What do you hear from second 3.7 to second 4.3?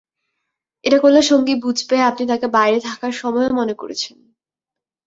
করেছেন।